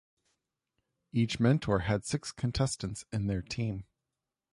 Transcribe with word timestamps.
Each 1.13 1.39
mentor 1.39 1.81
had 1.81 2.05
six 2.05 2.31
contestants 2.31 3.05
in 3.13 3.27
their 3.27 3.43
team. 3.43 3.85